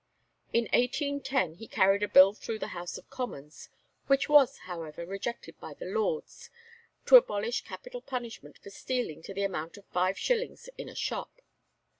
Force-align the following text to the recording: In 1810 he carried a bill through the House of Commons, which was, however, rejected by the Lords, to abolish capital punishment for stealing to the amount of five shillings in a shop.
In 0.51 0.63
1810 0.73 1.57
he 1.59 1.67
carried 1.67 2.01
a 2.01 2.07
bill 2.07 2.33
through 2.33 2.57
the 2.57 2.69
House 2.73 2.97
of 2.97 3.07
Commons, 3.11 3.69
which 4.07 4.27
was, 4.27 4.57
however, 4.65 5.05
rejected 5.05 5.59
by 5.59 5.75
the 5.75 5.85
Lords, 5.85 6.49
to 7.05 7.17
abolish 7.17 7.61
capital 7.63 8.01
punishment 8.01 8.57
for 8.57 8.71
stealing 8.71 9.21
to 9.21 9.33
the 9.35 9.43
amount 9.43 9.77
of 9.77 9.85
five 9.85 10.17
shillings 10.17 10.69
in 10.75 10.89
a 10.89 10.95
shop. 10.95 11.43